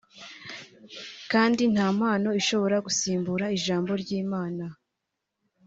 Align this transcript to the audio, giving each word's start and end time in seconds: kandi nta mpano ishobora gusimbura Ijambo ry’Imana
kandi 1.31 1.61
nta 1.73 1.87
mpano 1.97 2.29
ishobora 2.41 2.77
gusimbura 2.85 3.45
Ijambo 3.57 3.91
ry’Imana 4.01 4.65